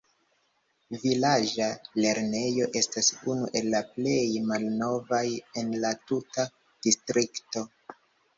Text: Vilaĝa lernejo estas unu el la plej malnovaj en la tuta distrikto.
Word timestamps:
Vilaĝa 1.01 1.67
lernejo 2.05 2.67
estas 2.81 3.09
unu 3.33 3.51
el 3.59 3.69
la 3.75 3.83
plej 3.91 4.25
malnovaj 4.53 5.21
en 5.63 5.71
la 5.85 5.93
tuta 6.09 6.49
distrikto. 6.89 7.65